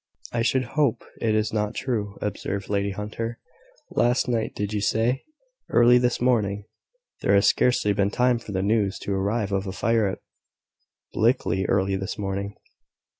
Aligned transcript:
"I 0.31 0.41
should 0.41 0.63
hope 0.63 1.03
it 1.21 1.35
is 1.35 1.53
not 1.53 1.75
true," 1.75 2.17
observed 2.23 2.69
Lady 2.69 2.89
Hunter. 2.89 3.37
"Last 3.91 4.27
night, 4.27 4.55
did 4.55 4.73
you 4.73 4.81
say? 4.81 5.21
Early 5.69 5.99
this 5.99 6.19
morning? 6.19 6.63
There 7.21 7.35
has 7.35 7.45
scarcely 7.47 7.93
been 7.93 8.09
time 8.09 8.39
for 8.39 8.51
the 8.51 8.63
news 8.63 8.97
to 8.97 9.13
arrive 9.13 9.51
of 9.51 9.67
a 9.67 9.71
fire 9.71 10.07
at 10.07 10.17
Blickley 11.13 11.67
early 11.69 11.97
this 11.97 12.17
morning." 12.17 12.55